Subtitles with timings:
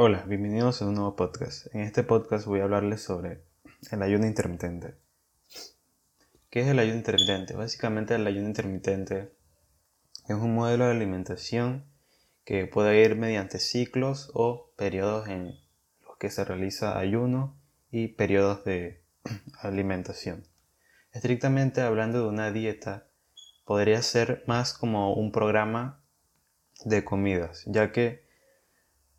[0.00, 1.74] Hola, bienvenidos a un nuevo podcast.
[1.74, 3.42] En este podcast voy a hablarles sobre
[3.90, 4.94] el ayuno intermitente.
[6.50, 7.56] ¿Qué es el ayuno intermitente?
[7.56, 9.32] Básicamente el ayuno intermitente
[10.28, 11.84] es un modelo de alimentación
[12.44, 15.58] que puede ir mediante ciclos o periodos en
[16.06, 17.60] los que se realiza ayuno
[17.90, 19.02] y periodos de
[19.62, 20.46] alimentación.
[21.10, 23.08] Estrictamente hablando de una dieta,
[23.64, 26.04] podría ser más como un programa
[26.84, 28.27] de comidas, ya que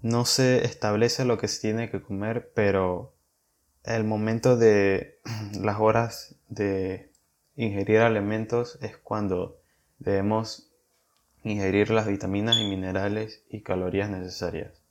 [0.00, 3.14] no se establece lo que se tiene que comer, pero
[3.84, 5.20] el momento de
[5.60, 7.12] las horas de
[7.56, 9.60] ingerir alimentos es cuando
[9.98, 10.70] debemos
[11.42, 14.82] ingerir las vitaminas y minerales y calorías necesarias.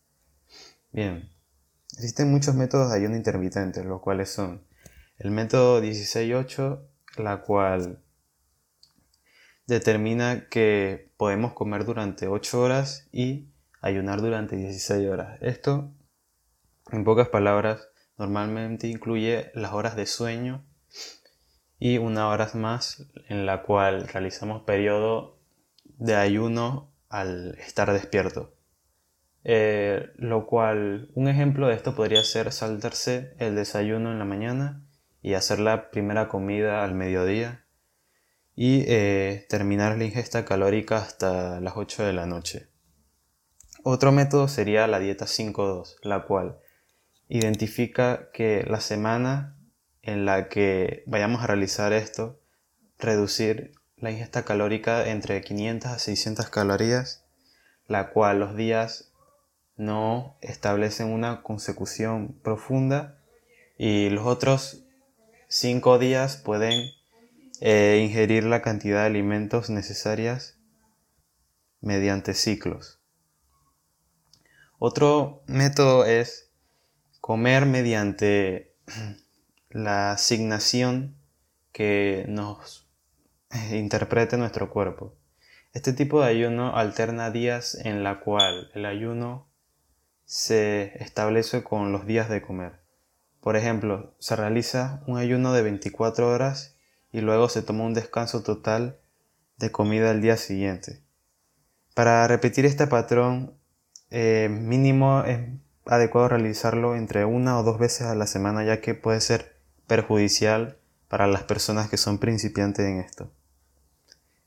[0.91, 1.29] Bien,
[1.93, 4.65] existen muchos métodos de ayuno intermitente, los cuales son
[5.19, 6.81] el método 16-8,
[7.17, 8.01] la cual
[9.65, 13.49] determina que podemos comer durante 8 horas y
[13.81, 15.37] ayunar durante 16 horas.
[15.41, 15.91] Esto,
[16.91, 20.65] en pocas palabras, normalmente incluye las horas de sueño
[21.79, 25.37] y una hora más en la cual realizamos periodo
[25.83, 28.53] de ayuno al estar despierto.
[29.43, 34.83] Eh, lo cual, un ejemplo de esto podría ser saltarse el desayuno en la mañana
[35.21, 37.65] y hacer la primera comida al mediodía
[38.55, 42.67] y eh, terminar la ingesta calórica hasta las 8 de la noche.
[43.89, 46.59] Otro método sería la dieta 5-2, la cual
[47.29, 49.55] identifica que la semana
[50.01, 52.37] en la que vayamos a realizar esto,
[52.99, 57.23] reducir la ingesta calórica entre 500 a 600 calorías,
[57.87, 59.13] la cual los días
[59.77, 63.21] no establecen una consecución profunda
[63.77, 64.83] y los otros
[65.47, 66.91] 5 días pueden
[67.61, 70.57] eh, ingerir la cantidad de alimentos necesarias
[71.79, 72.96] mediante ciclos.
[74.79, 76.51] Otro método es
[77.19, 78.75] comer mediante
[79.71, 81.15] la asignación
[81.71, 82.87] que nos
[83.71, 85.15] interprete nuestro cuerpo.
[85.73, 89.47] Este tipo de ayuno alterna días en la cual el ayuno
[90.25, 92.79] se establece con los días de comer.
[93.41, 96.77] Por ejemplo, se realiza un ayuno de 24 horas
[97.11, 98.99] y luego se toma un descanso total
[99.57, 101.01] de comida al día siguiente.
[101.95, 103.57] Para repetir este patrón
[104.09, 105.39] eh, mínimo es
[105.85, 109.57] adecuado realizarlo entre una o dos veces a la semana ya que puede ser
[109.87, 113.31] perjudicial para las personas que son principiantes en esto.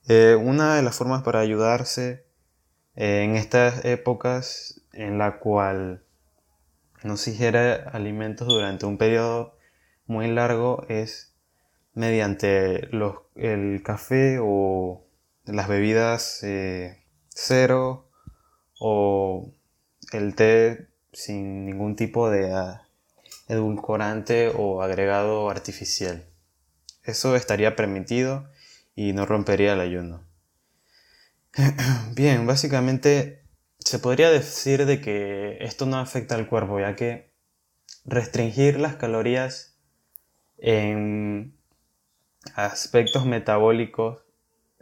[0.08, 2.24] Eh, una de las formas para ayudarse
[2.96, 6.04] eh, en estas épocas en la cual
[7.02, 9.56] no se ingiere alimentos durante un periodo
[10.06, 11.34] muy largo es
[11.94, 12.88] mediante
[13.36, 15.06] el café o
[15.44, 16.44] las bebidas
[17.28, 18.09] cero
[18.80, 19.52] o
[20.12, 22.82] el té sin ningún tipo de ah,
[23.46, 26.24] edulcorante o agregado artificial.
[27.04, 28.48] Eso estaría permitido
[28.96, 30.24] y no rompería el ayuno.
[32.14, 33.42] Bien, básicamente
[33.78, 37.30] se podría decir de que esto no afecta al cuerpo, ya que
[38.04, 39.76] restringir las calorías
[40.58, 41.54] en
[42.54, 44.22] aspectos metabólicos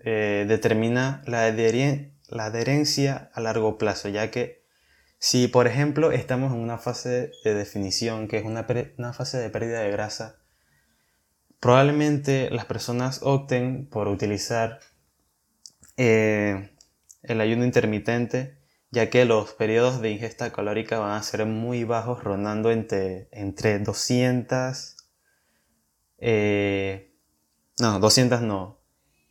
[0.04, 4.64] eh, determina la, adherencia la adherencia a largo plazo, ya que
[5.18, 8.64] si por ejemplo estamos en una fase de definición, que es una,
[9.12, 10.36] fase de pérdida de grasa,
[11.60, 14.80] probablemente las personas opten por utilizar
[15.96, 16.70] eh,
[17.22, 18.58] el ayuno intermitente,
[18.90, 23.80] ya que los periodos de ingesta calórica van a ser muy bajos, rondando entre, entre
[23.80, 24.96] 200,
[26.18, 27.12] eh,
[27.80, 28.77] no, 200 no,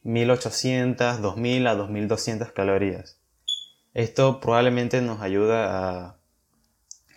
[0.03, 3.19] 1800, 2000 a 2200 calorías.
[3.93, 6.17] Esto probablemente nos ayuda a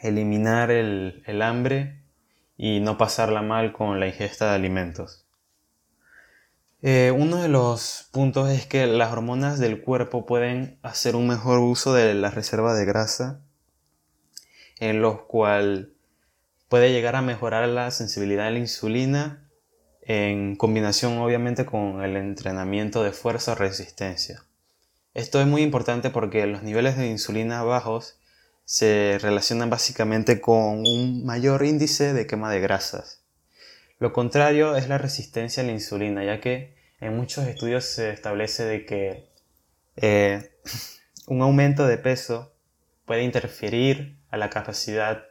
[0.01, 2.03] eliminar el, hambre
[2.57, 5.27] y no pasarla mal con la ingesta de alimentos.
[6.83, 11.59] Eh, uno de los puntos es que las hormonas del cuerpo pueden hacer un mejor
[11.59, 13.43] uso de la reserva de grasa,
[14.79, 15.93] en los cual
[16.69, 19.50] puede llegar a mejorar la sensibilidad a la insulina
[20.03, 24.45] en combinación obviamente con el entrenamiento de fuerza o resistencia.
[25.15, 28.19] Esto es muy importante porque los niveles de insulina bajos
[28.65, 33.25] se relacionan básicamente con un mayor índice de quema de grasas.
[33.99, 38.65] Lo contrario es la resistencia a la insulina, ya que en muchos estudios se establece
[38.65, 39.29] de que
[39.97, 40.53] eh,
[41.27, 42.55] un aumento de peso
[43.05, 45.25] puede interferir a la capacidad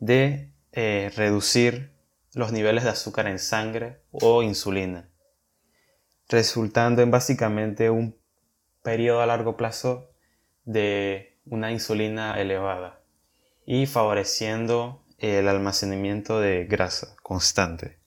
[0.00, 1.92] de eh, reducir
[2.34, 5.10] los niveles de azúcar en sangre o insulina,
[6.28, 8.16] resultando en básicamente un
[8.82, 10.10] periodo a largo plazo
[10.64, 12.98] de una insulina elevada.
[13.66, 18.00] y favoreciendo el almacenamiento de grasa constante.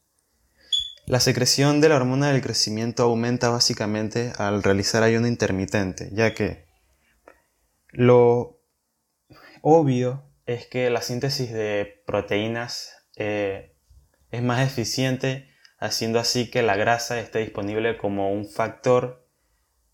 [1.06, 6.66] La secreción de la hormona del crecimiento aumenta básicamente al realizar ayuno intermitente, ya que
[7.92, 8.60] lo
[9.62, 13.73] obvio es que la síntesis de proteínas eh,
[14.33, 15.47] es más eficiente,
[15.77, 19.27] haciendo así que la grasa esté disponible como un factor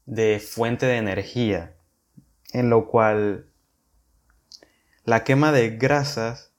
[0.06, 1.76] de fuente de energía,
[2.54, 3.50] en lo cual
[5.04, 6.54] la quema de grasas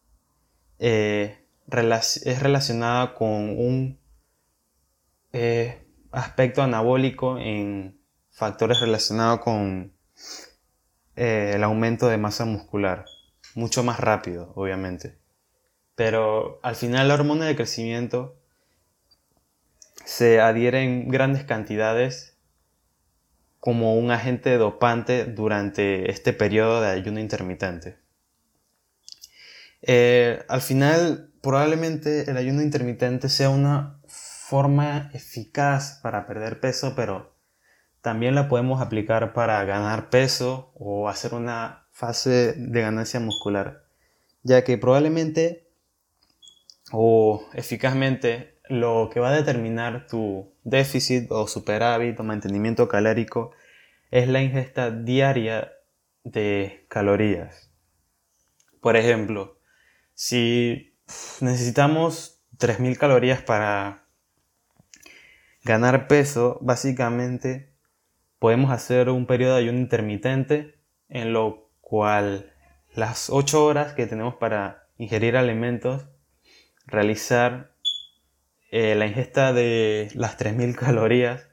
[0.79, 1.39] eh,
[1.71, 3.99] es relacionada con un
[5.33, 7.99] eh, aspecto anabólico en
[8.31, 9.95] factores relacionados con
[11.17, 13.07] eh, el aumento de masa muscular.
[13.55, 15.20] Mucho más rápido, obviamente.
[16.01, 18.35] Pero al final la hormona de crecimiento
[20.07, 22.39] se adhiere en grandes cantidades
[23.59, 27.99] como un agente dopante durante este periodo de ayuno intermitente.
[29.83, 37.37] Eh, al final, probablemente el ayuno intermitente sea una forma eficaz para perder peso, pero
[38.01, 43.85] también la podemos aplicar para ganar peso o hacer una fase de ganancia muscular,
[44.43, 45.69] ya que probablemente
[46.93, 53.53] o eficazmente lo que va a determinar tu déficit o superávit o mantenimiento calórico
[54.11, 55.73] es la ingesta diaria
[56.25, 57.71] de calorías.
[58.81, 59.59] Por ejemplo,
[60.15, 60.95] si
[61.41, 64.07] necesitamos 3.000 calorías para
[65.65, 67.73] ganar peso, básicamente
[68.39, 70.79] podemos hacer un periodo de ayuno intermitente
[71.09, 72.53] en lo cual
[72.95, 76.07] las 8 horas que tenemos para ingerir alimentos,
[76.87, 77.73] realizar
[78.71, 81.49] eh, la ingesta de las 3.000 calorías,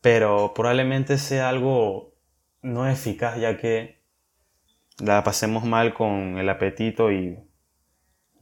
[0.00, 2.14] pero probablemente sea algo
[2.62, 4.00] no eficaz ya que
[4.98, 7.38] la pasemos mal con el apetito y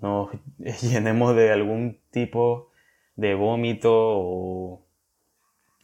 [0.00, 0.30] nos
[0.82, 2.70] llenemos de algún tipo
[3.16, 4.86] de vómito o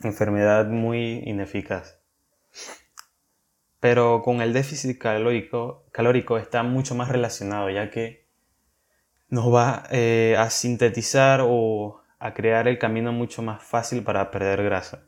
[0.02, 2.00] enfermedad muy ineficaz.
[3.80, 8.23] Pero con el déficit calórico, calórico está mucho más relacionado, ya que
[9.28, 14.62] nos va eh, a sintetizar o a crear el camino mucho más fácil para perder
[14.62, 15.04] grasa.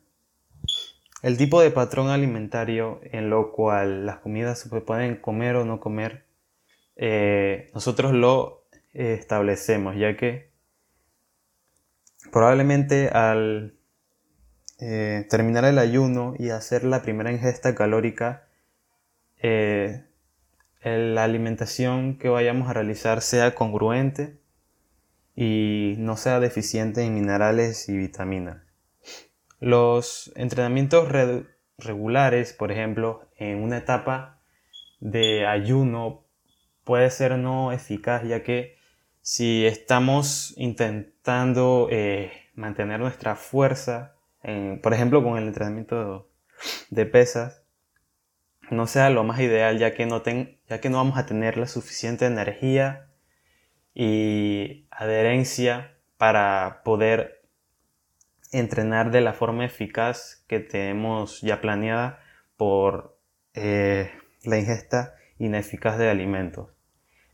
[1.22, 5.80] El tipo de patrón alimentario en lo cual las comidas se pueden comer o no
[5.80, 6.26] comer,
[6.96, 10.50] eh, nosotros lo establecemos, ya que
[12.30, 13.76] probablemente al
[14.78, 18.46] eh, terminar el ayuno y hacer la primera ingesta calórica,
[19.38, 20.04] eh,
[20.86, 24.38] la alimentación que vayamos a realizar sea congruente
[25.34, 28.62] y no sea deficiente en minerales y vitaminas.
[29.58, 31.08] Los entrenamientos
[31.76, 34.38] regulares, por ejemplo, en una etapa
[35.00, 36.24] de ayuno
[36.84, 38.76] puede ser no eficaz ya que
[39.22, 44.14] si estamos intentando eh, mantener nuestra fuerza,
[44.80, 46.30] por ejemplo con el entrenamiento
[46.90, 47.65] de pesas,
[48.70, 50.22] no sea lo más ideal ya que no,
[50.68, 53.08] ya que no vamos a tener la suficiente energía
[53.94, 57.42] y adherencia para poder
[58.52, 62.20] entrenar de la forma eficaz que tenemos ya planeada
[62.56, 63.18] por
[63.54, 64.10] eh,
[64.44, 66.70] la ingesta ineficaz de alimentos.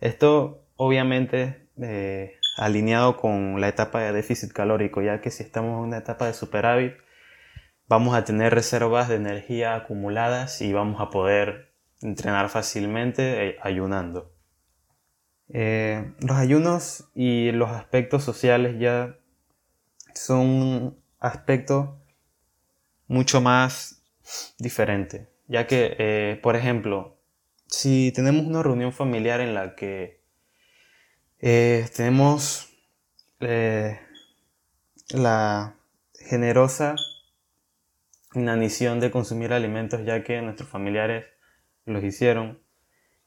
[0.01, 5.89] Esto obviamente eh, alineado con la etapa de déficit calórico, ya que si estamos en
[5.89, 6.95] una etapa de superávit,
[7.93, 14.33] vamos a tener reservas de energía acumuladas y vamos a poder entrenar fácilmente eh, ayunando.
[15.51, 19.19] Eh, los ayunos y los aspectos sociales ya
[20.15, 22.03] son un aspecto
[23.09, 24.03] mucho más
[24.59, 27.19] diferente, ya que, por ejemplo,
[27.67, 30.23] si tenemos una reunión familiar en la que
[31.41, 32.71] eh, tenemos
[33.41, 34.01] eh,
[35.11, 35.77] la
[36.15, 36.97] generosa
[38.35, 41.27] inanición de consumir alimentos ya que nuestros familiares
[41.85, 42.63] los hicieron.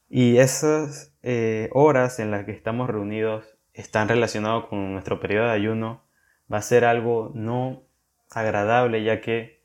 [0.10, 5.54] Y esas eh, horas en las que estamos reunidos están relacionados con nuestro periodo de
[5.54, 6.06] ayuno.
[6.52, 7.88] Va a ser algo no
[8.30, 9.64] agradable ya que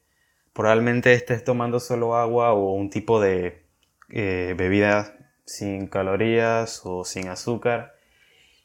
[0.53, 3.67] probablemente estés tomando solo agua o un tipo de
[4.09, 7.95] bebida sin calorías o sin azúcar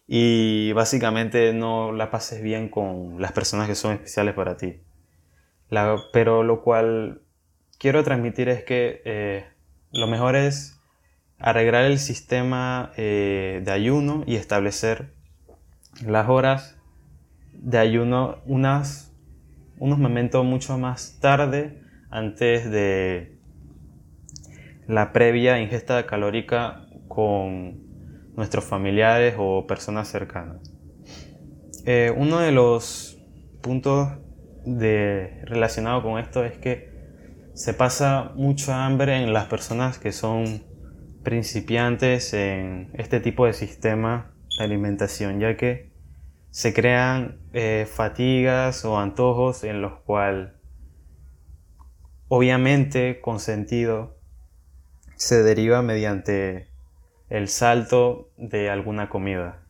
[0.08, 4.85] y básicamente no la pases bien con las personas que son especiales para ti.
[6.12, 7.22] Pero lo cual
[7.78, 9.46] quiero transmitir es que eh,
[9.92, 10.80] lo mejor es
[11.40, 15.14] arreglar el sistema eh, de ayuno y establecer
[16.06, 16.78] las horas
[17.54, 19.14] de ayuno unas,
[19.78, 23.38] unos momentos mucho más tarde antes de
[24.88, 27.84] la previa ingesta calórica con
[28.36, 30.72] nuestros familiares o personas cercanas.
[31.86, 33.18] Eh, uno de los
[33.62, 34.10] puntos
[34.66, 36.94] de, relacionado con esto es que
[37.54, 40.64] se pasa mucho hambre en las personas que son
[41.24, 45.92] principiantes en este tipo de sistema de alimentación, ya que
[46.52, 50.52] se crean eh, fatigas o antojos en los cuales
[52.28, 54.18] obviamente con sentido
[55.16, 56.70] se deriva mediante
[57.30, 59.64] el salto de alguna comida.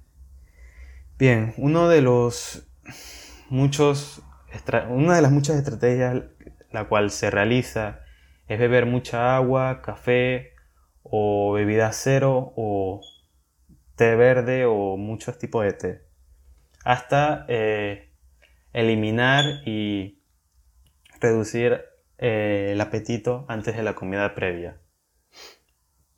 [1.17, 2.67] Bien, uno de los
[3.49, 4.21] muchos,
[4.89, 6.23] una de las muchas estrategias
[6.71, 8.01] la cual se realiza
[8.47, 10.53] es beber mucha agua, café
[11.01, 13.01] o bebida cero o
[13.95, 16.01] té verde o muchos tipos de té.
[16.83, 18.11] Hasta eh,
[18.73, 20.21] eliminar y
[21.19, 21.81] reducir
[22.17, 24.79] eh, el apetito antes de la comida previa.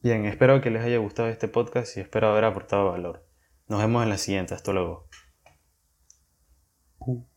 [0.02, 3.26] Bien, espero que les haya gustado este podcast y espero haber aportado valor.
[3.68, 4.54] Nos vemos en la siguiente.
[4.54, 5.08] Hasta luego.
[7.00, 7.37] Uh.